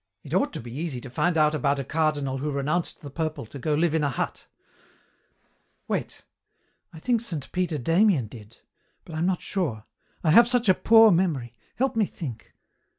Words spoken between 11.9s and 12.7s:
me think."